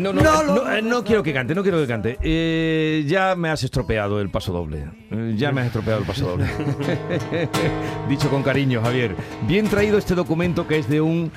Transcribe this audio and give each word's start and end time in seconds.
No, 0.00 0.14
no, 0.14 0.22
no, 0.22 0.72
eh, 0.72 0.80
no, 0.80 1.04
quiero 1.04 1.22
que 1.22 1.34
cante, 1.34 1.54
no 1.54 1.62
quiero 1.62 1.78
que 1.78 1.86
cante. 1.86 2.18
Eh, 2.22 3.04
ya 3.06 3.36
me 3.36 3.50
has 3.50 3.62
estropeado 3.62 4.18
el 4.20 4.30
paso 4.30 4.50
doble. 4.50 4.86
Eh, 5.10 5.34
ya 5.36 5.52
me 5.52 5.60
has 5.60 5.66
estropeado 5.66 6.00
el 6.00 6.06
paso 6.06 6.26
doble. 6.26 6.46
Dicho 8.08 8.30
con 8.30 8.42
cariño, 8.42 8.80
Javier. 8.82 9.14
Bien 9.46 9.68
traído 9.68 9.98
este 9.98 10.14
documento 10.14 10.66
que 10.66 10.78
es 10.78 10.88
de 10.88 11.02
un 11.02 11.30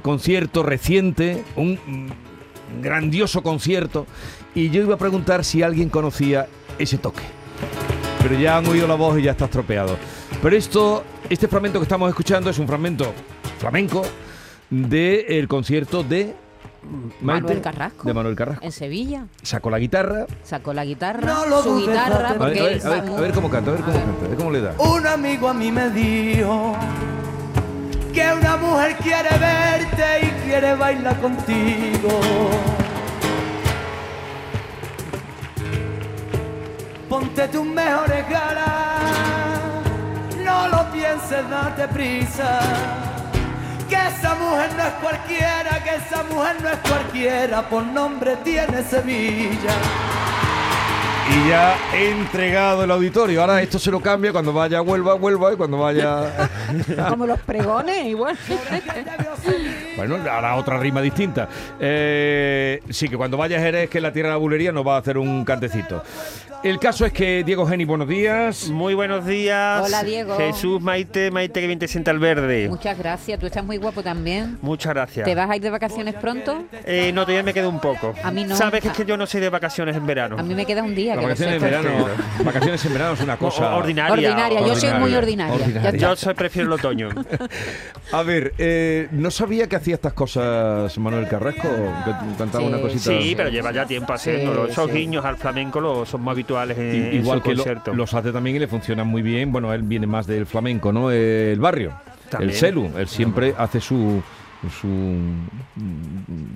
concierto 0.00 0.62
reciente, 0.62 1.44
un 1.56 1.72
mm, 1.74 2.82
grandioso 2.82 3.42
concierto. 3.42 4.06
Y 4.54 4.70
yo 4.70 4.80
iba 4.80 4.94
a 4.94 4.98
preguntar 4.98 5.44
si 5.44 5.62
alguien 5.62 5.90
conocía 5.90 6.46
ese 6.78 6.96
toque. 6.96 7.22
Pero 8.22 8.38
ya 8.38 8.56
han 8.56 8.66
oído 8.66 8.86
la 8.86 8.94
voz 8.94 9.18
y 9.18 9.22
ya 9.22 9.32
está 9.32 9.44
estropeado. 9.44 9.98
Pero 10.42 10.56
esto, 10.56 11.04
este 11.28 11.46
fragmento 11.46 11.78
que 11.78 11.84
estamos 11.84 12.08
escuchando 12.08 12.48
es 12.48 12.58
un 12.58 12.66
fragmento 12.66 13.12
flamenco 13.58 14.02
del 14.70 15.46
concierto 15.46 16.02
de 16.02 16.34
Manuel 17.20 17.60
Carrasco. 17.60 18.08
De 18.08 18.14
Manuel 18.14 18.34
Carrasco. 18.34 18.64
En 18.64 18.72
Sevilla. 18.72 19.26
Sacó 19.42 19.70
la 19.70 19.78
guitarra. 19.78 20.26
Sacó 20.42 20.72
la 20.72 20.84
guitarra, 20.84 21.34
su 21.62 21.78
guitarra. 21.78 22.30
A 22.30 22.34
ver, 22.34 22.86
a, 22.86 23.20
ver, 23.20 23.32
cómo 23.32 23.50
canta, 23.50 23.70
a 23.70 23.74
ver 23.74 23.82
cómo 23.82 23.96
canta, 23.96 24.24
a 24.24 24.28
ver 24.28 24.36
cómo 24.36 24.50
le 24.50 24.60
da. 24.60 24.74
Un 24.78 25.06
amigo 25.06 25.48
a 25.48 25.54
mí 25.54 25.70
me 25.70 25.90
dijo 25.90 26.76
que 28.12 28.32
una 28.32 28.56
mujer 28.56 28.96
quiere 28.96 29.38
verte 29.38 30.26
y 30.26 30.30
quiere 30.44 30.74
bailar 30.74 31.20
contigo. 31.20 32.20
Ponte 37.08 37.48
tus 37.48 37.66
mejores 37.66 38.28
galas, 38.28 39.84
no 40.42 40.68
lo 40.68 40.90
pienses, 40.92 41.48
date 41.50 41.88
prisa 41.88 43.11
que 43.92 44.08
esa 44.08 44.34
mujer 44.36 44.70
no 44.74 44.82
es 44.84 44.94
cualquiera, 45.02 45.84
que 45.84 45.96
esa 45.96 46.22
mujer 46.22 46.56
no 46.62 46.68
es 46.70 46.78
cualquiera, 46.78 47.68
por 47.68 47.84
nombre 47.84 48.36
tiene 48.36 48.82
Sevilla. 48.84 49.74
Y 51.30 51.48
ya 51.50 51.76
he 51.94 52.10
entregado 52.10 52.84
el 52.84 52.90
auditorio. 52.90 53.42
Ahora 53.42 53.60
esto 53.60 53.78
se 53.78 53.90
lo 53.90 54.00
cambia 54.00 54.32
cuando 54.32 54.52
vaya 54.52 54.78
a 54.78 54.82
Huelva, 54.82 55.14
Huelva 55.14 55.52
y 55.52 55.56
cuando 55.56 55.78
vaya. 55.78 56.48
Como 57.10 57.26
los 57.26 57.38
pregones, 57.40 58.06
igual. 58.06 58.36
bueno, 59.96 60.16
hará 60.30 60.56
otra 60.56 60.78
rima 60.78 61.02
distinta. 61.02 61.48
Eh, 61.78 62.82
sí, 62.88 63.08
que 63.08 63.16
cuando 63.18 63.36
vaya 63.36 63.58
a 63.58 63.60
Jerez, 63.60 63.90
que 63.90 64.00
la 64.00 64.12
tierra 64.12 64.30
de 64.30 64.34
la 64.34 64.38
bulería, 64.38 64.72
nos 64.72 64.86
va 64.86 64.96
a 64.96 64.98
hacer 65.00 65.18
un 65.18 65.44
cantecito. 65.44 66.02
El 66.62 66.78
caso 66.78 67.04
es 67.04 67.12
que 67.12 67.42
Diego 67.42 67.66
Geni, 67.66 67.84
buenos 67.84 68.06
días. 68.06 68.68
Muy 68.68 68.94
buenos 68.94 69.26
días. 69.26 69.84
Hola, 69.84 70.04
Diego. 70.04 70.36
Jesús 70.36 70.80
Maite, 70.80 71.32
Maite 71.32 71.60
que 71.60 71.66
bien 71.66 71.80
te 71.80 71.88
sienta 71.88 72.12
al 72.12 72.20
verde. 72.20 72.68
Muchas 72.68 72.96
gracias, 72.96 73.40
tú 73.40 73.46
estás 73.46 73.64
muy 73.64 73.78
guapo 73.78 74.00
también. 74.00 74.58
Muchas 74.62 74.94
gracias. 74.94 75.24
¿Te 75.24 75.34
vas 75.34 75.50
a 75.50 75.56
ir 75.56 75.62
de 75.62 75.70
vacaciones 75.70 76.14
pronto? 76.14 76.64
Eh, 76.84 77.10
no, 77.12 77.22
todavía 77.22 77.42
me 77.42 77.52
queda 77.52 77.66
un 77.66 77.80
poco. 77.80 78.14
A 78.22 78.30
mí 78.30 78.44
no. 78.44 78.54
Sabes 78.54 78.80
que 78.80 78.88
es 78.88 78.94
que 78.94 79.04
yo 79.04 79.16
no 79.16 79.26
soy 79.26 79.40
de 79.40 79.48
vacaciones 79.48 79.96
en 79.96 80.06
verano. 80.06 80.36
A 80.38 80.42
mí 80.44 80.54
me 80.54 80.64
queda 80.64 80.84
un 80.84 80.94
día. 80.94 81.16
vacaciones, 81.16 81.56
en 81.56 81.62
verano, 81.62 81.90
vacaciones 82.44 82.84
en 82.84 82.92
verano 82.92 83.14
es 83.14 83.20
una 83.22 83.36
cosa 83.36 83.74
ordinaria. 83.74 84.12
Ordinaria, 84.12 84.60
yo 84.60 84.76
soy 84.76 84.94
muy 85.00 85.14
ordinaria. 85.16 85.90
Yo 85.96 86.14
soy, 86.14 86.34
prefiero 86.34 86.68
el 86.68 86.74
otoño. 86.74 87.08
a 88.12 88.22
ver, 88.22 88.54
eh, 88.58 89.08
no 89.10 89.32
sabía 89.32 89.68
que 89.68 89.74
hacía 89.74 89.96
estas 89.96 90.12
cosas 90.12 90.96
Manuel 90.96 91.26
Carrasco, 91.26 91.68
que 92.04 92.12
cantaba 92.38 92.64
una 92.64 92.80
cosita. 92.80 93.02
Sí, 93.02 93.34
pero 93.36 93.48
lleva 93.48 93.72
ya 93.72 93.84
tiempo 93.84 94.12
haciéndolo. 94.12 94.66
Esos 94.66 94.92
guiños 94.92 95.24
al 95.24 95.36
flamenco 95.36 96.06
son 96.06 96.22
más 96.22 96.32
habituales 96.32 96.51
en, 96.60 97.42
que 97.42 97.54
los 97.94 98.14
hace 98.14 98.32
también 98.32 98.56
y 98.56 98.58
le 98.58 98.66
funcionan 98.66 99.06
muy 99.06 99.22
bien. 99.22 99.52
Bueno, 99.52 99.72
él 99.72 99.82
viene 99.82 100.06
más 100.06 100.26
del 100.26 100.46
flamenco, 100.46 100.92
¿no? 100.92 101.10
El 101.10 101.60
barrio, 101.60 101.92
el 102.38 102.52
celu. 102.52 102.90
Él 102.96 103.08
siempre 103.08 103.54
hace 103.56 103.80
su 103.80 104.22
su 104.70 105.18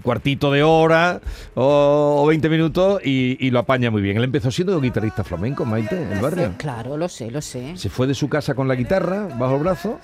cuartito 0.03 0.53
de 0.53 0.63
hora 0.63 1.21
o, 1.55 2.25
20 2.29 2.49
minutos 2.49 3.01
y, 3.05 3.51
lo 3.51 3.61
apaña 3.61 3.91
muy 3.91 4.03
bien. 4.03 4.17
Él 4.17 4.25
empezó 4.25 4.51
siendo 4.51 4.81
guitarrista 4.81 5.25
flamenco, 5.25 5.65
Maite, 5.65 6.01
en 6.01 6.13
el 6.13 6.21
barrio. 6.21 6.55
Claro, 6.59 6.97
lo 6.97 7.09
sé, 7.09 7.31
lo 7.31 7.41
sé. 7.41 7.77
Se 7.77 7.89
fue 7.89 8.07
de 8.07 8.15
su 8.15 8.29
casa 8.29 8.55
con 8.55 8.69
la 8.69 8.75
guitarra 8.75 9.29
bajo 9.39 9.57
el 9.57 9.63
brazo. 9.63 9.99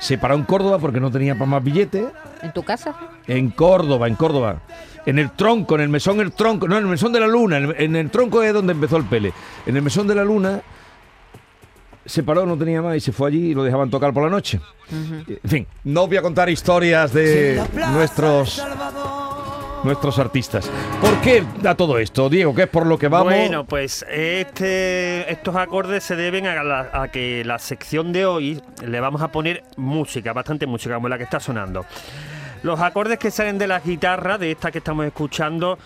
Se 0.00 0.18
paró 0.18 0.34
en 0.34 0.42
Córdoba 0.42 0.78
porque 0.78 0.98
no 0.98 1.10
tenía 1.10 1.34
para 1.34 1.46
más 1.46 1.62
billetes. 1.62 2.06
¿En 2.42 2.52
tu 2.52 2.64
casa? 2.64 2.96
En 3.28 3.50
Córdoba, 3.50 4.08
en 4.08 4.16
Córdoba 4.16 4.60
en 5.06 5.18
el 5.18 5.30
tronco, 5.30 5.74
en 5.76 5.82
el 5.82 5.88
mesón 5.88 6.20
el 6.20 6.32
tronco, 6.32 6.68
no, 6.68 6.76
en 6.76 6.84
el 6.84 6.90
mesón 6.90 7.12
de 7.12 7.20
la 7.20 7.26
luna, 7.26 7.58
en 7.58 7.96
el, 7.96 8.10
tronco 8.10 8.42
es 8.42 8.52
donde 8.52 8.72
empezó 8.72 8.96
el 8.96 9.04
pele. 9.04 9.32
En 9.66 9.76
el 9.76 9.82
mesón 9.82 10.06
de 10.06 10.14
la 10.14 10.24
luna 10.24 10.62
se 12.04 12.22
paró, 12.22 12.46
no 12.46 12.56
tenía 12.56 12.82
más 12.82 12.96
y 12.96 13.00
se 13.00 13.12
fue 13.12 13.28
allí 13.28 13.50
y 13.50 13.54
lo 13.54 13.62
dejaban 13.62 13.90
tocar 13.90 14.12
por 14.12 14.24
la 14.24 14.30
noche. 14.30 14.60
En 14.90 15.50
fin, 15.50 15.66
no 15.84 16.06
voy 16.06 16.16
a 16.16 16.22
contar 16.22 16.50
historias 16.50 17.12
de 17.12 17.62
nuestros 17.92 18.62
nuestros 19.84 20.18
artistas. 20.18 20.70
¿Por 21.00 21.20
qué 21.20 21.44
da 21.60 21.74
todo 21.74 21.98
esto, 21.98 22.28
Diego? 22.28 22.54
¿Qué 22.54 22.62
es 22.62 22.68
por 22.68 22.86
lo 22.86 22.98
que 22.98 23.08
vamos? 23.08 23.32
Bueno, 23.32 23.64
pues 23.64 24.04
este, 24.10 25.30
estos 25.30 25.56
acordes 25.56 26.04
se 26.04 26.16
deben 26.16 26.46
a, 26.46 26.88
a, 26.92 27.08
que 27.08 27.44
la 27.44 27.58
sección 27.58 28.12
de 28.12 28.26
hoy 28.26 28.62
le 28.84 29.00
vamos 29.00 29.22
a 29.22 29.28
poner 29.28 29.62
música, 29.76 30.32
bastante 30.32 30.66
música, 30.66 30.94
como 30.94 31.08
la 31.08 31.18
que 31.18 31.24
está 31.24 31.40
sonando. 31.40 31.84
Los 32.62 32.80
acordes 32.80 33.18
que 33.18 33.30
salen 33.30 33.58
de 33.58 33.66
la 33.66 33.80
guitarra, 33.80 34.36
de 34.36 34.50
esta 34.50 34.70
que 34.70 34.78
estamos 34.78 35.06
escuchando, 35.06 35.78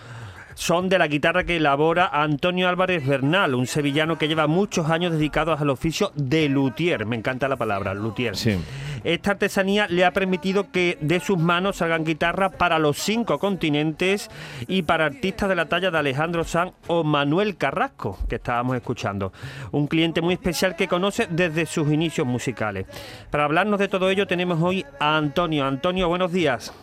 son 0.55 0.89
de 0.89 0.97
la 0.97 1.07
guitarra 1.07 1.43
que 1.43 1.57
elabora 1.57 2.09
Antonio 2.11 2.67
Álvarez 2.67 3.05
Bernal, 3.05 3.55
un 3.55 3.67
sevillano 3.67 4.17
que 4.17 4.27
lleva 4.27 4.47
muchos 4.47 4.89
años 4.89 5.11
dedicados 5.11 5.61
al 5.61 5.69
oficio 5.69 6.11
de 6.15 6.49
luthier. 6.49 7.05
Me 7.05 7.15
encanta 7.15 7.47
la 7.47 7.57
palabra, 7.57 7.93
luthier. 7.93 8.35
Sí. 8.35 8.57
Esta 9.05 9.31
artesanía 9.31 9.85
le 9.87 10.03
ha 10.03 10.11
permitido 10.11 10.71
que 10.71 10.97
de 10.99 11.19
sus 11.19 11.37
manos 11.37 11.77
salgan 11.77 12.03
guitarras 12.03 12.55
para 12.55 12.79
los 12.79 12.97
cinco 12.97 13.37
continentes 13.37 14.31
y 14.67 14.81
para 14.81 15.05
artistas 15.05 15.47
de 15.47 15.55
la 15.55 15.67
talla 15.67 15.91
de 15.91 15.97
Alejandro 15.99 16.43
Sanz 16.43 16.73
o 16.87 17.03
Manuel 17.03 17.55
Carrasco, 17.55 18.17
que 18.27 18.37
estábamos 18.37 18.75
escuchando. 18.75 19.31
Un 19.71 19.85
cliente 19.85 20.21
muy 20.21 20.33
especial 20.33 20.75
que 20.75 20.87
conoce 20.87 21.27
desde 21.29 21.67
sus 21.67 21.91
inicios 21.91 22.25
musicales. 22.25 22.87
Para 23.29 23.43
hablarnos 23.43 23.79
de 23.79 23.89
todo 23.89 24.09
ello 24.09 24.25
tenemos 24.25 24.59
hoy 24.59 24.83
a 24.99 25.17
Antonio. 25.17 25.65
Antonio, 25.65 26.09
buenos 26.09 26.31
días. 26.31 26.73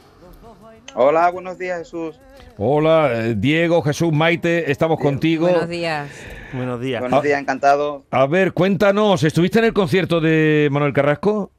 Hola, 0.94 1.28
buenos 1.30 1.58
días 1.58 1.78
Jesús. 1.78 2.20
Hola, 2.56 3.10
eh, 3.12 3.34
Diego, 3.36 3.82
Jesús, 3.82 4.12
Maite, 4.12 4.70
estamos 4.70 5.00
contigo. 5.00 5.48
Buenos 5.48 5.68
días. 5.68 6.08
Buenos 6.52 6.80
días. 6.80 7.00
Buenos 7.00 7.22
días, 7.24 7.40
encantado. 7.40 8.04
A 8.12 8.26
ver, 8.26 8.52
cuéntanos, 8.52 9.24
¿estuviste 9.24 9.58
en 9.58 9.64
el 9.64 9.72
concierto 9.72 10.20
de 10.20 10.68
Manuel 10.70 10.92
Carrasco? 10.92 11.50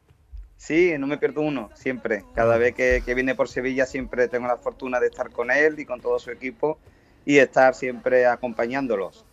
Sí, 0.63 0.93
no 0.97 1.07
me 1.07 1.17
pierdo 1.17 1.41
uno, 1.41 1.71
siempre. 1.73 2.23
Cada 2.33 2.57
vez 2.57 2.73
que, 2.73 3.01
viene 3.13 3.35
por 3.35 3.49
Sevilla 3.49 3.85
siempre 3.85 4.29
tengo 4.29 4.47
la 4.47 4.55
fortuna 4.55 5.01
de 5.01 5.07
estar 5.07 5.29
con 5.29 5.51
él 5.51 5.77
y 5.77 5.83
con 5.83 5.99
todo 5.99 6.17
su 6.19 6.31
equipo 6.31 6.79
y 7.25 7.39
estar 7.39 7.75
siempre 7.75 8.25
acompañándolos. 8.27 9.25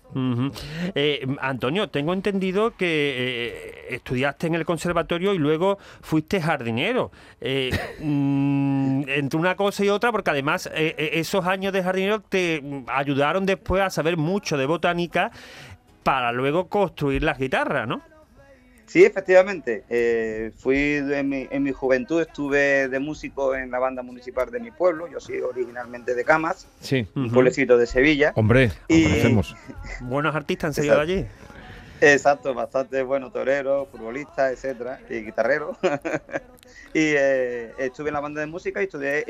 Eh, 0.96 1.24
Antonio, 1.40 1.88
tengo 1.88 2.14
entendido 2.14 2.76
que 2.76 2.88
eh, 2.88 3.94
estudiaste 3.94 4.48
en 4.48 4.56
el 4.56 4.64
conservatorio 4.64 5.32
y 5.32 5.38
luego 5.38 5.78
fuiste 6.00 6.40
jardinero. 6.40 7.12
Eh, 7.40 7.70
mm, 8.00 9.02
entre 9.06 9.38
una 9.38 9.54
cosa 9.54 9.84
y 9.84 9.88
otra, 9.88 10.10
porque 10.10 10.30
además 10.30 10.68
esos 10.74 11.46
años 11.46 11.72
de 11.72 11.84
jardinero 11.84 12.22
te 12.22 12.60
ayudaron 12.88 13.46
después 13.46 13.84
a 13.84 13.90
saber 13.90 14.16
mucho 14.16 14.56
de 14.56 14.66
botánica 14.66 15.30
para 16.02 16.32
luego 16.32 16.66
construir 16.66 17.22
las 17.22 17.38
guitarras, 17.38 17.86
¿no? 17.86 18.02
Sí, 18.90 19.04
efectivamente. 19.04 19.84
Eh, 19.88 20.50
fui 20.56 20.96
en 20.96 21.28
mi, 21.28 21.46
en 21.48 21.62
mi, 21.62 21.70
juventud, 21.70 22.20
estuve 22.20 22.88
de 22.88 22.98
músico 22.98 23.54
en 23.54 23.70
la 23.70 23.78
banda 23.78 24.02
municipal 24.02 24.50
de 24.50 24.58
mi 24.58 24.72
pueblo. 24.72 25.06
Yo 25.06 25.20
soy 25.20 25.38
originalmente 25.38 26.12
de 26.16 26.24
Camas, 26.24 26.66
sí. 26.80 27.06
un 27.14 27.30
pueblecito 27.30 27.78
de 27.78 27.86
Sevilla. 27.86 28.32
Hombre, 28.34 28.72
y... 28.88 29.06
Buenos 30.00 30.34
artistas 30.34 30.70
han 30.70 30.74
salido 30.74 31.00
allí. 31.00 31.24
Exacto, 32.00 32.52
bastante 32.52 33.00
buenos 33.04 33.32
toreros, 33.32 33.86
futbolistas, 33.90 34.54
etcétera, 34.54 34.98
y 35.08 35.22
guitarreros. 35.22 35.76
y 36.92 37.14
eh, 37.16 37.72
estuve 37.78 38.08
en 38.08 38.14
la 38.14 38.20
banda 38.20 38.40
de 38.40 38.48
música 38.48 38.80
y 38.80 38.86
estudié, 38.86 39.24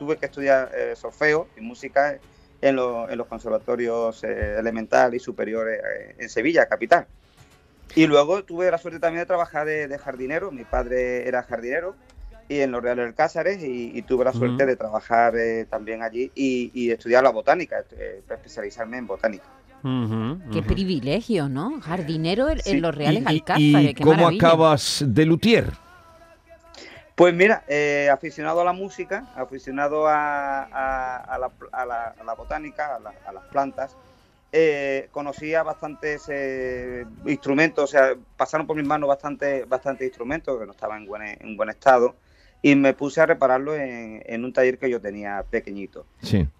tuve 0.00 0.16
que 0.16 0.26
estudiar 0.26 0.68
eh, 0.74 0.96
solfeo 0.96 1.46
y 1.56 1.60
música 1.60 2.18
en, 2.60 2.76
en 2.76 3.18
los 3.18 3.26
conservatorios 3.28 4.24
eh, 4.24 4.56
elemental 4.58 5.14
y 5.14 5.20
superiores 5.20 5.80
en 6.18 6.28
Sevilla, 6.28 6.66
capital. 6.66 7.06
Y 7.94 8.06
luego 8.06 8.44
tuve 8.44 8.70
la 8.70 8.78
suerte 8.78 9.00
también 9.00 9.22
de 9.22 9.26
trabajar 9.26 9.66
de, 9.66 9.98
jardinero. 9.98 10.50
Mi 10.50 10.64
padre 10.64 11.26
era 11.26 11.42
jardinero 11.42 11.96
y 12.48 12.60
en 12.60 12.72
los 12.72 12.82
Reales 12.82 13.04
del 13.04 13.14
Cáceres 13.14 13.62
y, 13.62 14.02
tuve 14.02 14.24
la 14.24 14.32
suerte 14.32 14.66
de 14.66 14.76
trabajar 14.76 15.36
eh, 15.36 15.66
también 15.68 16.02
allí 16.02 16.30
y, 16.34 16.90
estudiar 16.90 17.22
la 17.22 17.30
botánica, 17.30 17.84
eh, 17.92 18.22
especializarme 18.28 18.98
en 18.98 19.06
botánica. 19.06 19.44
Qué 20.52 20.62
privilegio, 20.62 21.48
¿no? 21.48 21.80
Jardinero 21.80 22.48
en, 22.50 22.82
los 22.82 22.94
Reales 22.94 23.24
Alcázares. 23.26 23.90
¿Y 23.90 23.94
cómo 23.94 24.28
acabas 24.28 25.04
de 25.06 25.24
luthier? 25.24 25.72
Pues 27.14 27.34
mira, 27.34 27.64
eh, 27.68 28.08
aficionado 28.10 28.62
a 28.62 28.64
la 28.64 28.72
música, 28.72 29.26
aficionado 29.36 30.06
a, 30.08 30.62
a, 30.62 31.38
la, 31.38 32.34
botánica, 32.34 32.96
a, 32.96 33.32
las 33.32 33.44
plantas, 33.50 33.94
eh, 34.52 35.08
conocía 35.12 35.62
bastantes 35.62 36.24
eh, 36.28 37.04
instrumentos, 37.26 37.84
o 37.84 37.86
sea, 37.86 38.16
pasaron 38.36 38.66
por 38.66 38.76
mis 38.76 38.86
manos 38.86 39.08
bastantes 39.08 39.68
bastante 39.68 40.04
instrumentos 40.04 40.58
que 40.58 40.66
no 40.66 40.72
estaban 40.72 41.02
en 41.02 41.06
buen, 41.06 41.22
en 41.22 41.56
buen 41.56 41.68
estado 41.68 42.16
y 42.60 42.74
me 42.74 42.92
puse 42.92 43.20
a 43.20 43.26
repararlo 43.26 43.74
en, 43.74 44.44
un 44.44 44.52
taller 44.52 44.78
que 44.78 44.90
yo 44.90 45.00
tenía 45.00 45.44
pequeñito. 45.48 46.04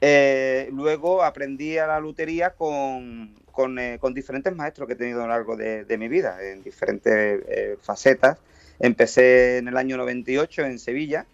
Eh, 0.00 0.70
luego 0.72 1.22
aprendí 1.22 1.78
a 1.78 1.86
la 1.86 2.00
lutería 2.00 2.50
con, 2.50 3.34
con, 3.52 4.14
diferentes 4.14 4.54
maestros 4.54 4.86
que 4.86 4.94
he 4.94 4.96
tenido 4.96 5.22
a 5.22 5.26
lo 5.26 5.32
largo 5.32 5.56
de, 5.56 5.96
mi 5.98 6.08
vida, 6.08 6.38
en 6.42 6.62
diferentes 6.62 7.42
facetas. 7.82 8.38
Empecé 8.78 9.58
en 9.58 9.68
el 9.68 9.76
año 9.76 9.98
98 9.98 10.64
en 10.64 10.78
Sevilla 10.78 11.26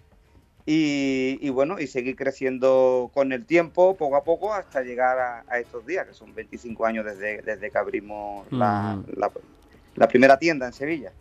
y, 0.68 1.48
bueno, 1.50 1.78
y 1.78 1.86
seguí 1.86 2.14
creciendo 2.14 3.10
con 3.14 3.32
el 3.32 3.46
tiempo, 3.46 3.96
poco 3.96 4.16
a 4.16 4.24
poco, 4.24 4.52
hasta 4.52 4.82
llegar 4.82 5.44
a, 5.48 5.58
estos 5.60 5.86
días, 5.86 6.06
que 6.08 6.14
son 6.14 6.34
25 6.34 6.84
años 6.84 7.04
desde, 7.04 7.40
desde 7.42 7.70
que 7.70 7.78
abrimos 7.78 8.50
la, 8.50 8.98
primera 10.08 10.38
tienda 10.38 10.66
en 10.66 10.72
Sevilla. 10.72 11.12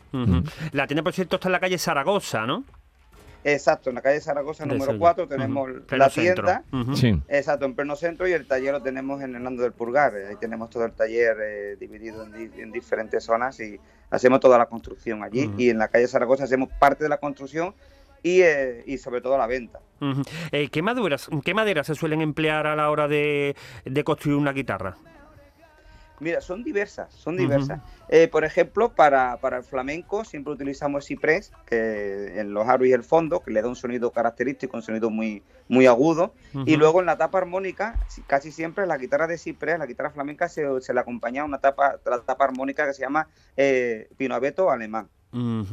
La 0.72 0.88
tienda, 0.88 1.04
por 1.04 1.14
cierto, 1.14 1.36
está 1.36 1.48
en 1.48 1.54
la 1.54 1.60
calle 1.60 1.78
Zaragoza, 1.78 2.48
¿no? 2.48 2.64
Exacto, 3.44 3.92
en 3.92 3.96
la 3.96 4.02
calle 4.02 4.20
Zaragoza 4.20 4.66
número 4.66 4.98
4 4.98 5.28
tenemos 5.28 5.70
la 5.92 6.10
tienda. 6.10 6.64
sí. 6.96 7.22
Exacto, 7.28 7.66
en 7.66 7.76
pleno 7.76 7.96
centro 7.96 8.28
y 8.28 8.32
el 8.32 8.48
taller 8.48 8.74
lo 8.74 8.82
tenemos 8.82 9.22
en 9.22 9.36
Hernando 9.36 9.62
del 9.62 9.74
Purgar. 9.74 10.16
Ahí 10.16 10.36
tenemos 10.40 10.72
todo 10.72 10.84
el 10.86 10.94
taller 10.94 11.38
eh, 11.40 11.78
dividido 11.80 12.26
en, 12.26 12.72
diferentes 12.72 13.24
zonas 13.24 13.60
y 13.60 13.80
hacemos 14.10 14.40
toda 14.40 14.58
la 14.58 14.66
construcción 14.66 15.24
allí. 15.24 15.52
Y 15.60 15.70
en 15.70 15.78
la 15.78 15.90
calle 15.90 16.08
Zaragoza 16.08 16.46
hacemos 16.46 16.70
parte 16.80 17.04
de 17.04 17.10
la 17.10 17.18
construcción 17.18 17.76
eh, 18.26 18.84
y, 18.88 18.98
sobre 18.98 19.22
todo 19.22 19.38
la 19.38 19.46
venta. 19.46 19.80
Eh, 20.52 20.70
¿qué, 20.70 20.82
maduras, 20.82 21.30
¿Qué 21.44 21.54
maderas 21.54 21.88
se 21.88 21.96
suelen 21.96 22.22
emplear 22.22 22.66
a 22.66 22.76
la 22.76 22.90
hora 22.90 23.08
de, 23.08 23.56
construir 24.04 24.38
una 24.38 24.52
guitarra? 24.52 24.96
Mira, 26.20 26.42
son 26.42 26.64
diversas, 26.64 27.14
son 27.14 27.38
diversas. 27.38 27.82
Eh, 28.08 28.28
por 28.30 28.46
ejemplo, 28.46 28.96
para, 28.96 29.38
el 29.44 29.64
flamenco 29.64 30.24
siempre 30.24 30.54
utilizamos 30.54 31.04
el 31.04 31.08
ciprés, 31.08 31.52
que 31.66 32.40
en 32.40 32.54
los 32.54 32.68
aros 32.68 32.88
y 32.88 32.94
el 32.94 33.04
fondo, 33.04 33.42
que 33.42 33.52
le 33.52 33.62
da 33.62 33.68
un 33.68 33.76
sonido 33.76 34.12
característico, 34.12 34.78
un 34.78 34.82
sonido 34.82 35.10
muy, 35.10 35.44
muy 35.68 35.86
agudo. 35.86 36.34
Y 36.66 36.78
luego 36.78 37.02
en 37.02 37.06
la 37.06 37.18
tapa 37.18 37.38
armónica, 37.38 38.00
casi 38.28 38.52
siempre 38.52 38.88
la 38.88 38.98
guitarra 38.98 39.28
de 39.28 39.38
ciprés, 39.38 39.78
la 39.78 39.86
guitarra 39.86 40.10
flamenca, 40.10 40.48
se, 40.50 40.64
le 40.64 41.00
acompaña 41.00 41.44
una 41.44 41.60
tapa, 41.60 42.00
la 42.06 42.22
tapa 42.22 42.46
armónica 42.46 42.88
que 42.88 42.94
se 42.94 43.02
llama 43.02 43.28
eh, 43.56 44.10
pinoabeto 44.18 44.72
alemán 44.72 45.10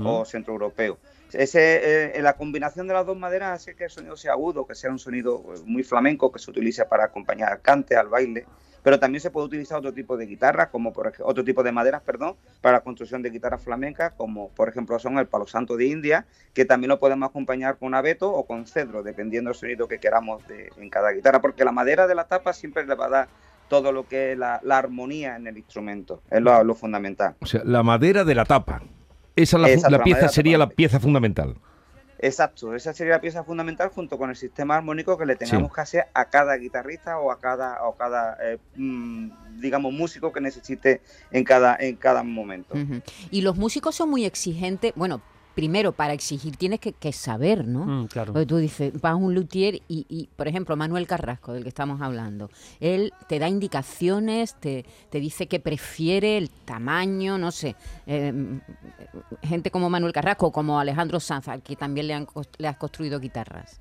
o 0.04 0.24
centroeuropeo. 0.24 0.98
Ese, 1.32 2.16
eh, 2.18 2.22
la 2.22 2.34
combinación 2.34 2.86
de 2.86 2.94
las 2.94 3.06
dos 3.06 3.16
maderas 3.16 3.62
hace 3.62 3.74
que 3.74 3.84
el 3.84 3.90
sonido 3.90 4.16
sea 4.16 4.32
agudo, 4.32 4.66
que 4.66 4.74
sea 4.74 4.90
un 4.90 4.98
sonido 4.98 5.42
eh, 5.54 5.60
muy 5.64 5.82
flamenco, 5.82 6.30
que 6.30 6.38
se 6.38 6.50
utiliza 6.50 6.88
para 6.88 7.04
acompañar 7.04 7.52
al 7.52 7.62
cante, 7.62 7.96
al 7.96 8.08
baile, 8.08 8.44
pero 8.82 8.98
también 8.98 9.20
se 9.20 9.30
puede 9.30 9.46
utilizar 9.46 9.78
otro 9.78 9.94
tipo 9.94 10.16
de 10.16 10.26
guitarras, 10.26 10.68
como 10.68 10.92
por 10.92 11.06
ejemplo, 11.06 11.26
otro 11.26 11.44
tipo 11.44 11.62
de 11.62 11.72
maderas, 11.72 12.02
perdón, 12.02 12.36
para 12.60 12.78
la 12.78 12.84
construcción 12.84 13.22
de 13.22 13.30
guitarras 13.30 13.62
flamencas, 13.62 14.12
como 14.16 14.50
por 14.50 14.68
ejemplo 14.68 14.98
son 14.98 15.18
el 15.18 15.26
palo 15.26 15.46
santo 15.46 15.76
de 15.76 15.86
India, 15.86 16.26
que 16.52 16.64
también 16.64 16.88
lo 16.88 16.98
podemos 16.98 17.30
acompañar 17.30 17.78
con 17.78 17.94
abeto 17.94 18.30
o 18.30 18.44
con 18.44 18.66
cedro, 18.66 19.02
dependiendo 19.02 19.48
del 19.48 19.56
sonido 19.56 19.88
que 19.88 19.98
queramos 19.98 20.46
de, 20.48 20.70
en 20.76 20.90
cada 20.90 21.12
guitarra, 21.12 21.40
porque 21.40 21.64
la 21.64 21.72
madera 21.72 22.06
de 22.06 22.14
la 22.14 22.24
tapa 22.24 22.52
siempre 22.52 22.84
le 22.84 22.94
va 22.94 23.06
a 23.06 23.10
dar 23.10 23.28
todo 23.68 23.90
lo 23.90 24.06
que 24.06 24.32
es 24.32 24.38
la, 24.38 24.60
armonía 24.68 25.36
en 25.36 25.46
el 25.46 25.56
instrumento, 25.56 26.20
es 26.30 26.42
lo, 26.42 26.62
lo 26.62 26.74
fundamental. 26.74 27.36
O 27.40 27.46
sea, 27.46 27.62
la 27.64 27.82
madera 27.82 28.24
de 28.24 28.34
la 28.34 28.44
tapa. 28.44 28.82
Esa 29.36 29.58
la, 29.58 30.02
pieza 30.02 30.28
sería 30.28 30.58
la 30.58 30.68
pieza 30.68 31.00
fundamental. 31.00 31.56
Exacto, 32.18 32.74
esa 32.76 32.92
sería 32.92 33.14
la 33.14 33.20
pieza 33.20 33.42
fundamental 33.42 33.88
junto 33.88 34.16
con 34.16 34.30
el 34.30 34.36
sistema 34.36 34.76
armónico 34.76 35.18
que 35.18 35.26
le 35.26 35.34
tengamos 35.34 35.72
que 35.72 35.80
hacer 35.80 36.04
a 36.14 36.26
cada 36.26 36.56
guitarrista 36.56 37.18
o 37.18 37.32
a 37.32 37.40
cada, 37.40 37.82
o 37.84 37.96
cada 37.96 38.36
eh, 38.40 38.58
mm, 38.76 39.60
digamos, 39.60 39.92
músico 39.92 40.32
que 40.32 40.40
necesite 40.40 41.00
en 41.32 41.42
cada, 41.42 41.76
en 41.80 41.96
cada 41.96 42.22
momento. 42.22 42.74
Y 43.32 43.40
los 43.40 43.56
músicos 43.56 43.96
son 43.96 44.10
muy 44.10 44.24
exigentes, 44.24 44.92
bueno, 44.94 45.20
primero, 45.54 45.92
para 45.92 46.12
exigir 46.12 46.56
tienes 46.56 46.80
que, 46.80 47.12
saber, 47.12 47.66
¿no? 47.66 47.84
Mm, 47.84 48.06
claro. 48.06 48.32
Porque 48.32 48.46
tú 48.46 48.56
dices, 48.56 48.92
vas 49.00 49.12
a 49.12 49.16
un 49.16 49.34
luthier 49.34 49.80
y, 49.88 50.28
por 50.36 50.48
ejemplo, 50.48 50.76
Manuel 50.76 51.06
Carrasco, 51.06 51.52
del 51.52 51.62
que 51.62 51.68
estamos 51.68 52.00
hablando, 52.00 52.50
él 52.80 53.12
te 53.28 53.38
da 53.38 53.48
indicaciones, 53.48 54.54
te, 54.54 54.84
te 55.10 55.20
dice 55.20 55.46
que 55.46 55.60
prefiere 55.60 56.38
el 56.38 56.50
tamaño, 56.50 57.38
no 57.38 57.50
sé. 57.50 57.76
Em, 58.06 58.60
gente 59.42 59.70
como 59.70 59.90
Manuel 59.90 60.12
Carrasco, 60.12 60.52
como 60.52 60.80
Alejandro 60.80 61.20
Sanz, 61.20 61.46
que 61.62 61.76
también 61.76 62.06
le, 62.06 62.14
han, 62.14 62.26
le 62.58 62.68
has 62.68 62.76
construido 62.76 63.20
guitarras. 63.20 63.80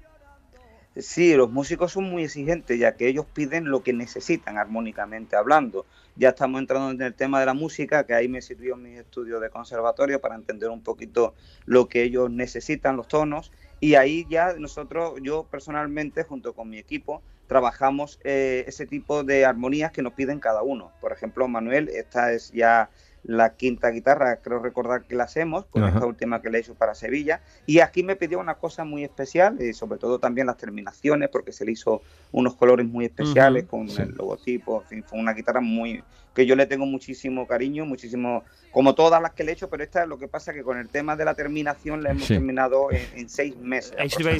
Sí, 0.98 1.34
los 1.36 1.50
músicos 1.50 1.94
son 1.94 2.10
muy 2.10 2.24
exigentes, 2.24 2.78
ya 2.78 2.96
que 2.96 3.08
ellos 3.08 3.26
piden 3.34 3.70
lo 3.70 3.82
que 3.82 3.94
necesitan 3.94 4.58
armónicamente 4.58 5.38
hablando. 5.38 5.86
Ya 6.16 6.30
estamos 6.30 6.60
entrando 6.60 6.92
en 6.92 7.02
el 7.02 7.14
tema 7.16 7.40
de 7.40 7.46
la 7.46 7.54
música, 7.54 8.06
que 8.06 8.14
ahí 8.14 8.28
me 8.28 8.42
sirvió 8.42 8.76
mi 8.76 8.98
estudio 8.98 9.40
de 9.40 9.50
conservatorio 9.50 10.20
para 10.20 10.36
entender 10.36 10.70
un 10.70 10.84
poquito 10.84 11.36
lo 11.66 11.88
que 11.88 12.04
ellos 12.04 12.30
necesitan, 12.30 12.98
los 12.98 13.08
tonos. 13.08 13.52
Y 13.80 13.96
ahí 13.96 14.28
ya 14.30 14.54
nosotros, 14.58 15.20
yo 15.22 15.48
personalmente, 15.50 16.24
junto 16.24 16.54
con 16.54 16.70
mi 16.70 16.78
equipo, 16.78 17.24
trabajamos 17.48 18.20
eh, 18.24 18.66
ese 18.68 18.86
tipo 18.88 19.24
de 19.24 19.46
armonías 19.46 19.92
que 19.92 20.02
nos 20.02 20.14
piden 20.14 20.40
cada 20.40 20.64
uno. 20.64 20.94
Por 21.00 21.12
ejemplo, 21.12 21.48
Manuel, 21.48 21.90
esta 21.90 22.32
es 22.34 22.52
ya 22.52 22.92
la 23.24 23.56
quinta 23.56 23.90
guitarra, 23.90 24.38
creo 24.38 24.60
recordar 24.60 25.04
que 25.04 25.16
la 25.16 25.26
hacemos, 25.26 25.66
con 25.66 25.84
esta 25.84 26.06
última 26.06 26.42
que 26.42 26.50
le 26.50 26.60
hizo 26.60 26.74
para 26.76 26.96
Sevilla. 26.96 27.42
Y 27.66 27.80
aquí 27.80 28.04
me 28.04 28.16
pidió 28.16 28.40
una 28.40 28.56
cosa 28.56 28.84
muy 28.84 29.04
especial, 29.04 29.62
y 29.62 29.74
sobre 29.74 30.00
todo 30.00 30.20
también 30.20 30.48
las 30.48 30.58
terminaciones, 30.58 31.30
porque 31.30 31.52
se 31.52 31.66
le 31.66 31.74
hizo 31.74 32.02
unos 32.32 32.56
colores 32.56 32.86
muy 32.86 33.06
especiales 33.06 33.66
con 33.66 33.90
el 33.90 34.12
logotipo. 34.16 34.82
En 34.82 34.88
fin, 34.88 35.04
fue 35.04 35.20
una 35.20 35.34
guitarra 35.34 35.62
muy 35.62 36.04
que 36.34 36.46
yo 36.46 36.56
le 36.56 36.66
tengo 36.66 36.86
muchísimo 36.86 37.46
cariño, 37.46 37.86
muchísimo, 37.86 38.44
como 38.72 38.96
todas 38.96 39.22
las 39.22 39.34
que 39.34 39.44
le 39.44 39.52
he 39.52 39.54
hecho, 39.54 39.70
pero 39.70 39.84
esta 39.84 40.06
lo 40.06 40.18
que 40.18 40.28
pasa 40.28 40.54
que 40.54 40.64
con 40.64 40.78
el 40.78 40.88
tema 40.88 41.16
de 41.16 41.26
la 41.26 41.34
terminación 41.34 42.04
la 42.04 42.12
hemos 42.12 42.28
terminado 42.28 42.88
en, 42.92 43.28
seis 43.30 43.58
meses. 43.58 43.94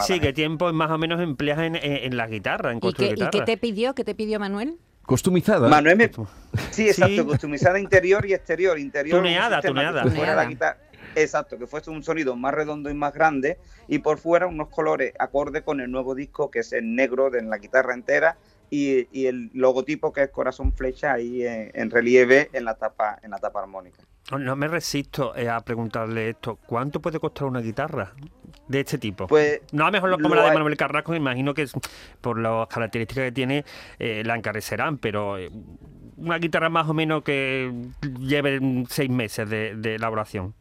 Sí, 0.06 0.20
¿qué 0.20 0.32
tiempo 0.32 0.72
más 0.72 0.90
o 0.90 0.98
menos 0.98 1.20
empleas 1.20 1.60
en, 1.60 2.16
la 2.16 2.28
guitarra, 2.28 2.72
en 2.72 2.80
¿Y 2.82 2.94
qué, 2.94 3.14
¿Y 3.18 3.30
qué 3.30 3.42
te 3.42 3.58
pidió? 3.58 3.94
¿Qué 3.94 4.06
te 4.06 4.16
pidió 4.16 4.40
Manuel? 4.40 4.78
Costumizada. 5.06 5.68
Manuel 5.68 5.98
me... 5.98 6.12
Sí, 6.70 6.88
exacto, 6.88 7.26
costumizada 7.26 7.80
interior 7.80 8.26
y 8.26 8.34
exterior. 8.34 8.80
Interior, 8.80 9.20
tuneada, 9.20 9.62
tuneada. 9.62 10.78
Exacto, 11.16 11.58
que 11.58 11.68
fuese 11.68 11.90
un 11.90 12.04
sonido 12.04 12.36
más 12.36 12.54
redondo 12.54 12.90
y 12.90 12.94
más 12.94 13.14
grande 13.14 13.58
y 13.88 14.00
por 14.00 14.18
fuera 14.18 14.48
unos 14.48 14.70
colores 14.70 15.14
acorde 15.20 15.62
con 15.62 15.82
el 15.82 15.92
nuevo 15.92 16.16
disco 16.16 16.50
que 16.50 16.60
es 16.60 16.72
el 16.72 16.96
negro 16.96 17.30
de 17.30 17.42
la 17.42 17.58
guitarra 17.58 17.94
entera 17.94 18.38
y, 18.72 19.26
el 19.26 19.52
logotipo 19.54 20.14
que 20.14 20.24
es 20.24 20.30
corazón 20.30 20.74
flecha 20.74 21.14
ahí 21.14 21.46
en, 21.46 21.92
relieve 21.92 22.50
en 22.54 22.64
la 22.66 22.76
tapa 22.76 23.20
en 23.22 23.32
la 23.32 23.38
tapa 23.38 23.60
armónica. 23.62 24.02
No 24.40 24.56
me 24.56 24.68
resisto 24.70 25.36
eh, 25.36 25.50
a 25.50 25.60
preguntarle 25.60 26.30
esto. 26.30 26.56
¿Cuánto 26.56 27.02
puede 27.02 27.20
costar 27.20 27.48
una 27.48 27.60
guitarra 27.60 28.14
de 28.68 28.80
este 28.80 28.98
tipo? 28.98 29.28
Pues 29.28 29.60
no 29.74 29.86
a 29.86 29.92
mejor 29.92 30.22
como 30.22 30.36
la 30.36 30.46
de 30.46 30.54
Manuel 30.54 30.78
Carrasco, 30.78 31.12
me 31.12 31.18
imagino 31.18 31.54
que 31.54 31.68
por 32.22 32.40
las 32.40 32.68
características 32.68 33.26
que 33.26 33.32
tiene 33.34 33.66
eh, 34.00 34.24
la 34.26 34.36
encarecerán, 34.36 35.00
pero 35.00 35.38
eh, 35.38 35.52
una 36.16 36.38
guitarra 36.38 36.70
más 36.70 36.88
o 36.88 36.94
menos 36.94 37.24
que 37.24 37.74
lleve 38.20 38.60
seis 38.90 39.10
meses 39.10 39.50
de, 39.50 39.96
elaboración 39.96 40.54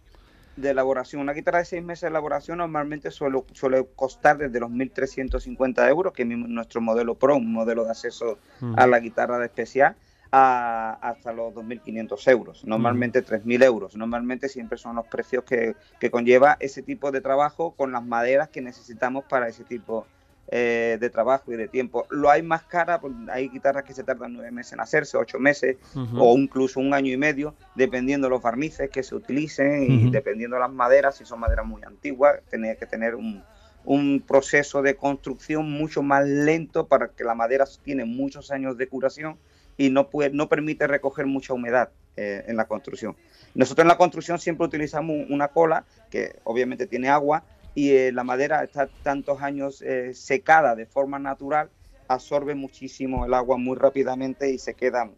de 0.56 0.70
elaboración. 0.70 1.22
Una 1.22 1.32
guitarra 1.32 1.58
de 1.60 1.64
seis 1.64 1.82
meses 1.82 2.02
de 2.02 2.08
elaboración 2.08 2.58
normalmente 2.58 3.10
suele, 3.10 3.42
suele 3.52 3.86
costar 3.96 4.38
desde 4.38 4.60
los 4.60 4.70
1.350 4.70 5.88
euros, 5.88 6.12
que 6.12 6.22
es 6.22 6.28
nuestro 6.28 6.80
modelo 6.80 7.14
Pro, 7.14 7.36
un 7.36 7.52
modelo 7.52 7.84
de 7.84 7.90
acceso 7.90 8.38
a 8.76 8.86
la 8.86 9.00
guitarra 9.00 9.38
de 9.38 9.46
especial 9.46 9.96
hasta 10.32 11.32
los 11.32 11.52
2.500 11.54 12.30
euros, 12.30 12.64
normalmente 12.64 13.24
3.000 13.24 13.64
euros. 13.64 13.96
Normalmente 13.96 14.48
siempre 14.48 14.78
son 14.78 14.96
los 14.96 15.06
precios 15.06 15.44
que, 15.44 15.74
conlleva 16.10 16.56
ese 16.60 16.82
tipo 16.82 17.10
de 17.10 17.20
trabajo 17.20 17.72
con 17.72 17.92
las 17.92 18.04
maderas 18.04 18.48
que 18.48 18.60
necesitamos 18.60 19.24
para 19.24 19.48
ese 19.48 19.64
tipo 19.64 20.06
eh, 20.52 20.98
de 20.98 21.10
trabajo 21.10 21.52
y 21.52 21.56
de 21.56 21.68
tiempo. 21.68 22.06
Lo 22.10 22.28
hay 22.28 22.42
más 22.42 22.64
cara, 22.64 23.00
pues, 23.00 23.12
hay 23.30 23.48
guitarras 23.48 23.84
que 23.84 23.94
se 23.94 24.02
tardan 24.02 24.32
nueve 24.32 24.50
meses 24.50 24.72
en 24.72 24.80
hacerse, 24.80 25.16
ocho 25.16 25.38
meses 25.38 25.76
o 26.16 26.36
incluso 26.36 26.80
un 26.80 26.92
año 26.92 27.12
y 27.12 27.16
medio, 27.16 27.54
dependiendo 27.76 28.26
de 28.26 28.30
los 28.30 28.42
barnices 28.42 28.90
que 28.90 29.04
se 29.04 29.14
utilicen 29.14 29.84
y 29.84 30.10
dependiendo 30.10 30.56
de 30.56 30.60
las 30.60 30.72
maderas, 30.72 31.16
si 31.16 31.24
son 31.24 31.38
maderas 31.38 31.64
muy 31.64 31.82
antiguas, 31.84 32.40
tenía 32.50 32.74
que 32.74 32.86
tener 32.86 33.14
un, 33.14 33.44
un 33.84 34.24
proceso 34.26 34.82
de 34.82 34.96
construcción 34.96 35.70
mucho 35.70 36.02
más 36.02 36.26
lento 36.26 36.88
para 36.88 37.08
que 37.08 37.22
la 37.22 37.36
madera 37.36 37.64
tiene 37.84 38.04
muchos 38.04 38.50
años 38.50 38.76
de 38.76 38.88
curación 38.88 39.36
y 39.76 39.90
no, 39.90 40.10
puede, 40.10 40.30
no 40.30 40.48
permite 40.48 40.86
recoger 40.86 41.26
mucha 41.26 41.54
humedad 41.54 41.90
eh, 42.16 42.44
en 42.48 42.56
la 42.56 42.66
construcción. 42.66 43.16
Nosotros 43.54 43.84
en 43.84 43.88
la 43.88 43.96
construcción 43.96 44.38
siempre 44.38 44.66
utilizamos 44.66 45.16
una 45.30 45.48
cola 45.48 45.84
que 46.10 46.36
obviamente 46.44 46.86
tiene 46.86 47.08
agua 47.08 47.44
y 47.74 47.90
eh, 47.90 48.12
la 48.12 48.24
madera 48.24 48.62
está 48.62 48.88
tantos 49.02 49.42
años 49.42 49.82
eh, 49.82 50.14
secada 50.14 50.74
de 50.74 50.86
forma 50.86 51.18
natural, 51.18 51.70
absorbe 52.08 52.54
muchísimo 52.54 53.24
el 53.24 53.34
agua 53.34 53.56
muy 53.56 53.76
rápidamente 53.76 54.50
y 54.50 54.58
se 54.58 54.74
queda 54.74 55.10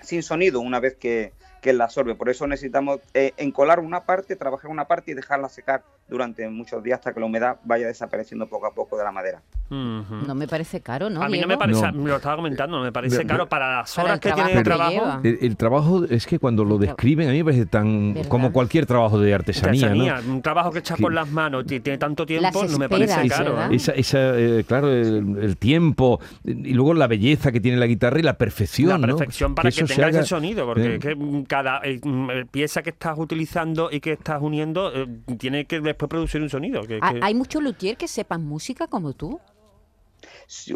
sin 0.00 0.22
sonido 0.22 0.60
una 0.60 0.80
vez 0.80 0.96
que, 0.96 1.32
que 1.60 1.72
la 1.72 1.84
absorbe. 1.84 2.14
Por 2.14 2.28
eso 2.28 2.46
necesitamos 2.46 3.00
eh, 3.14 3.32
encolar 3.36 3.80
una 3.80 4.04
parte, 4.04 4.36
trabajar 4.36 4.70
una 4.70 4.86
parte 4.86 5.12
y 5.12 5.14
dejarla 5.14 5.48
secar 5.48 5.84
durante 6.08 6.48
muchos 6.48 6.82
días 6.82 6.98
hasta 6.98 7.12
que 7.12 7.20
la 7.20 7.26
humedad 7.26 7.56
vaya 7.64 7.86
desapareciendo 7.86 8.46
poco 8.46 8.66
a 8.66 8.74
poco 8.74 8.96
de 8.96 9.04
la 9.04 9.12
madera. 9.12 9.42
No 9.70 10.34
me 10.34 10.46
parece 10.46 10.80
caro, 10.80 11.10
¿no? 11.10 11.22
A 11.22 11.28
mí 11.28 11.40
no 11.40 11.46
me 11.46 11.56
parece, 11.56 11.90
me 11.92 12.08
lo 12.10 12.16
estaba 12.16 12.36
comentando, 12.36 12.78
no 12.78 12.84
me 12.84 12.92
parece 12.92 13.26
caro 13.26 13.48
para 13.48 13.78
las 13.78 13.98
horas 13.98 14.20
que 14.20 14.32
tiene 14.32 14.52
el 14.52 14.62
trabajo. 14.62 15.20
El, 15.22 15.56
trabajo 15.56 16.04
es 16.04 16.26
que 16.26 16.38
cuando 16.38 16.64
lo 16.64 16.78
describen 16.78 17.28
a 17.28 17.32
mí 17.32 17.38
me 17.38 17.44
parece 17.44 17.66
tan 17.66 18.14
como 18.28 18.52
cualquier 18.52 18.86
trabajo 18.86 19.18
de 19.18 19.34
artesanía. 19.34 20.20
Un 20.26 20.42
trabajo 20.42 20.70
que 20.70 20.80
echas 20.80 21.00
por 21.00 21.12
las 21.12 21.30
manos 21.30 21.64
y 21.70 21.80
tiene 21.80 21.98
tanto 21.98 22.26
tiempo, 22.26 22.64
no 22.64 22.78
me 22.78 22.88
parece 22.88 23.28
caro. 23.28 23.58
Esa, 23.70 23.92
eh, 24.36 24.64
claro, 24.66 24.92
el, 24.92 25.56
tiempo 25.56 26.20
y 26.44 26.74
luego 26.74 26.94
la 26.94 27.06
belleza 27.06 27.52
que 27.52 27.60
tiene 27.60 27.78
la 27.78 27.86
guitarra 27.86 28.18
y 28.18 28.22
la 28.22 28.36
perfección. 28.36 29.00
La 29.00 29.06
perfección 29.06 29.54
para 29.54 29.70
que, 29.70 29.84
tenga 29.84 30.08
ese 30.08 30.24
sonido, 30.24 30.66
porque 30.66 30.98
que 30.98 31.16
cada 31.48 31.80
eh, 31.84 32.00
mm, 32.02 32.48
pieza 32.50 32.82
que 32.82 32.90
estás 32.90 33.18
utilizando 33.18 33.88
y 33.90 34.00
que 34.00 34.12
estás 34.12 34.42
uniendo 34.42 34.92
eh, 34.94 35.06
tiene 35.38 35.64
que 35.64 35.80
después 35.80 36.03
producir 36.08 36.40
un 36.42 36.50
sonido. 36.50 36.82
¿Hay 37.00 37.34
muchos 37.34 37.62
luthier 37.62 37.96
que 37.96 38.08
sepan 38.08 38.44
música 38.44 38.86
como 38.86 39.12
tú? 39.12 39.40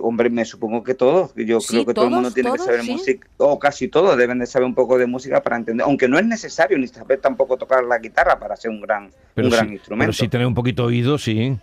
hombre, 0.03 0.31
me 0.31 0.45
supongo 0.45 0.83
que 0.83 0.95
todos. 0.95 1.35
Yo 1.35 1.59
creo 1.61 1.87
que 1.87 1.95
todo 1.95 2.07
el 2.07 2.11
mundo 2.11 2.31
tiene 2.31 2.53
que 2.53 2.59
saber 2.59 2.83
música, 2.85 3.29
o 3.39 3.59
casi 3.59 3.89
todos 3.89 4.17
deben 4.17 4.39
de 4.39 4.47
saber 4.47 4.67
un 4.67 4.75
poco 4.75 4.99
de 4.99 5.07
música 5.07 5.43
para 5.43 5.57
entender, 5.57 5.85
aunque 5.85 6.09
no 6.09 6.19
es 6.19 6.25
necesario 6.25 6.79
ni 6.79 6.87
saber 6.87 7.21
tampoco 7.21 7.57
tocar 7.57 7.85
la 7.85 7.99
guitarra 7.99 8.39
para 8.39 8.57
ser 8.57 8.71
un 8.71 8.81
gran, 8.81 9.11
un 9.37 9.51
gran 9.51 9.73
instrumento. 9.73 10.11
Pero 10.11 10.13
sí 10.13 10.29
tener 10.29 10.47
un 10.47 10.55
poquito 10.55 10.85
oído, 10.85 11.19
sí. 11.19 11.59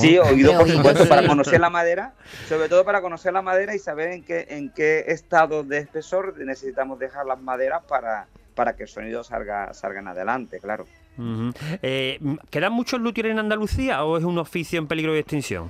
Sí, 0.00 0.16
oído 0.18 0.56
por 0.56 0.68
supuesto 0.68 1.08
para 1.08 1.26
conocer 1.26 1.60
la 1.60 1.70
madera, 1.70 2.14
sobre 2.48 2.68
todo 2.68 2.84
para 2.84 3.00
conocer 3.00 3.32
la 3.32 3.42
madera 3.42 3.74
y 3.74 3.80
saber 3.80 4.10
en 4.10 4.22
qué, 4.22 4.46
en 4.50 4.70
qué 4.70 5.06
estado 5.08 5.64
de 5.64 5.78
espesor 5.78 6.38
necesitamos 6.38 7.00
dejar 7.00 7.26
las 7.26 7.40
maderas 7.40 7.82
para, 7.82 8.28
para 8.54 8.76
que 8.76 8.84
el 8.84 8.88
sonido 8.88 9.24
salga 9.24 9.74
salgan 9.74 10.06
adelante, 10.06 10.60
claro. 10.60 10.86
Eh, 11.82 12.18
¿Quedan 12.50 12.72
muchos 12.72 13.00
luthiers 13.00 13.30
en 13.30 13.38
Andalucía 13.38 14.04
o 14.04 14.18
es 14.18 14.24
un 14.24 14.38
oficio 14.38 14.78
en 14.78 14.86
peligro 14.86 15.12
de 15.12 15.20
extinción? 15.20 15.68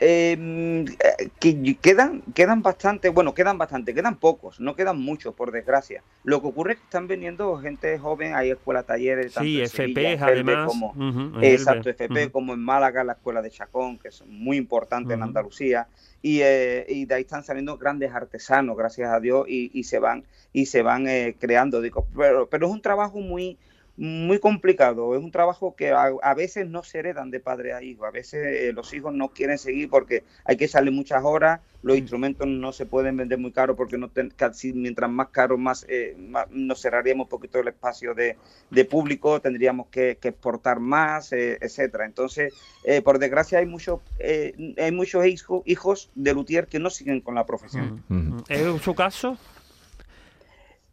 Em, 0.00 0.84
eh, 0.84 1.28
que 1.40 1.76
quedan, 1.80 2.22
quedan 2.32 2.62
bastante, 2.62 3.08
bueno, 3.08 3.34
quedan 3.34 3.58
bastante, 3.58 3.92
quedan 3.92 4.14
pocos, 4.14 4.60
no 4.60 4.76
quedan 4.76 5.00
muchos, 5.00 5.34
por 5.34 5.50
desgracia. 5.50 6.04
Lo 6.22 6.40
que 6.40 6.46
ocurre 6.46 6.74
es 6.74 6.78
que 6.78 6.84
están 6.84 7.08
viniendo 7.08 7.56
gente 7.58 7.98
joven, 7.98 8.36
hay 8.36 8.50
escuelas, 8.50 8.86
talleres, 8.86 9.34
tanto 9.34 9.44
sí, 9.44 9.60
FP, 9.60 10.18
además. 10.20 10.68
Como, 10.68 10.94
exacto, 11.42 11.90
FP, 11.90 12.30
como 12.30 12.54
en 12.54 12.60
Málaga, 12.60 13.02
la 13.02 13.14
escuela 13.14 13.42
de 13.42 13.50
Chacón, 13.50 13.98
que 13.98 14.08
es 14.08 14.24
muy 14.24 14.56
importante 14.56 15.14
en 15.14 15.22
Andalucía. 15.24 15.88
Y, 16.22 16.42
eh, 16.42 16.86
y, 16.88 17.04
de 17.04 17.14
ahí 17.16 17.22
están 17.22 17.42
saliendo 17.42 17.76
grandes 17.76 18.12
artesanos, 18.12 18.76
gracias 18.76 19.10
a 19.10 19.18
Dios, 19.18 19.46
y, 19.48 19.70
y 19.72 19.82
se 19.82 19.98
van, 19.98 20.24
y 20.52 20.66
se 20.66 20.82
van 20.82 21.08
eh, 21.08 21.34
creando. 21.40 21.80
Digo, 21.80 22.06
pero, 22.16 22.48
pero 22.48 22.68
es 22.68 22.72
un 22.72 22.82
trabajo 22.82 23.18
muy, 23.18 23.58
muy 23.98 24.38
complicado. 24.38 25.16
Es 25.16 25.22
un 25.22 25.32
trabajo 25.32 25.74
que 25.74 25.90
a, 25.90 26.34
veces 26.34 26.68
no 26.68 26.84
se 26.84 27.00
heredan 27.00 27.32
de 27.32 27.40
padre 27.40 27.72
a 27.72 27.82
hijo. 27.82 28.06
A 28.06 28.12
veces 28.12 28.46
eh, 28.46 28.72
los 28.72 28.94
hijos 28.94 29.12
no 29.12 29.30
quieren 29.30 29.58
seguir 29.58 29.90
porque 29.90 30.22
hay 30.44 30.56
que 30.56 30.68
salir 30.68 30.92
muchas 30.92 31.24
horas. 31.24 31.60
Los 31.82 31.96
mm. 31.96 31.98
instrumentos 31.98 32.46
no 32.46 32.72
se 32.72 32.86
pueden 32.86 33.16
vender 33.16 33.38
muy 33.38 33.50
caro 33.50 33.74
porque 33.74 33.98
no 33.98 34.08
casi, 34.36 34.72
mientras 34.72 35.10
más 35.10 35.28
caro, 35.30 35.58
más, 35.58 35.84
eh, 35.88 36.16
nos 36.50 36.80
cerraríamos 36.80 37.24
un 37.24 37.28
poquito 37.28 37.58
el 37.58 37.66
espacio 37.66 38.14
de, 38.14 38.36
público. 38.84 39.40
Tendríamos 39.40 39.88
que, 39.88 40.10
exportar 40.10 40.78
más, 40.78 41.32
eh, 41.32 41.58
etcétera. 41.60 42.06
Entonces, 42.06 42.54
por 43.02 43.18
desgracia, 43.18 43.58
hay 43.58 43.66
muchos 43.66 44.00
hay 44.20 44.92
muchos 44.92 45.24
hijos 45.64 46.10
de 46.14 46.34
luthier 46.34 46.68
que 46.68 46.78
no 46.78 46.88
siguen 46.88 47.20
con 47.20 47.34
la 47.34 47.44
profesión. 47.44 48.04
Mm. 48.08 48.38
¿Es 48.48 48.82
su 48.82 48.94
caso? 48.94 49.36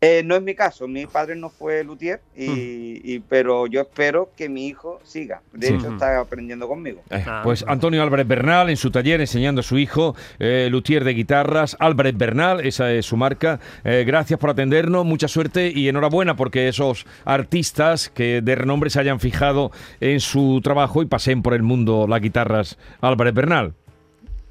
Eh, 0.02 0.24
no 0.24 0.36
es 0.36 0.42
mi 0.42 0.54
caso, 0.54 0.88
mi 0.88 1.06
padre 1.08 1.36
no 1.36 1.50
fue 1.50 1.84
luthier, 1.84 2.22
y, 2.36 3.20
pero 3.22 3.66
yo 3.66 3.82
espero 3.82 4.30
que 4.36 4.50
mi 4.50 4.68
hijo 4.68 5.00
siga. 5.04 5.42
De 5.54 5.70
hecho, 5.70 5.94
está 5.94 6.20
aprendiendo 6.20 6.68
conmigo. 6.68 7.02
Eh, 7.10 7.24
ah. 7.26 7.42
Pues 7.44 7.64
Antonio 7.68 8.04
Álvarez 8.04 8.28
Bernal 8.28 8.70
en 8.70 8.78
su 8.78 8.92
taller 8.92 9.22
enseñando 9.22 9.62
a 9.62 9.64
su 9.64 9.78
hijo, 9.78 10.16
eh, 10.38 10.68
luthier 10.70 11.06
de 11.06 11.14
guitarras, 11.14 11.78
Álvarez 11.80 12.16
Bernal, 12.18 12.66
esa 12.66 12.92
es 12.92 13.06
su 13.06 13.18
marca. 13.18 13.60
gracias 13.84 14.40
por 14.40 14.50
atendernos, 14.50 15.06
mucha 15.06 15.28
suerte 15.28 15.72
y 15.74 15.88
enhorabuena 15.88 16.36
porque 16.36 16.68
esos 16.68 17.06
artistas 17.24 18.10
que 18.10 18.42
de 18.42 18.56
renombre 18.56 18.90
se 18.90 19.00
hayan 19.00 19.20
fijado 19.20 19.72
en 20.02 20.20
su 20.20 20.60
trabajo 20.62 21.02
y 21.02 21.06
pasen 21.06 21.42
por 21.42 21.54
el 21.54 21.64
mundo 21.64 22.06
las 22.08 22.22
guitarras 22.22 22.78
Álvarez 23.02 23.34
Bernal. 23.34 23.74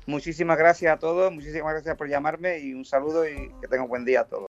Muchísimas 0.06 0.58
gracias 0.58 0.92
a 0.92 0.98
todos, 0.98 1.32
muchísimas 1.32 1.72
gracias 1.72 1.96
por 1.96 2.08
llamarme 2.08 2.58
y 2.58 2.74
un 2.74 2.84
saludo 2.84 3.26
y 3.26 3.50
que 3.60 3.68
tengan 3.68 3.84
un 3.84 3.88
buen 3.88 4.04
día 4.04 4.20
a 4.20 4.24
todos. 4.24 4.42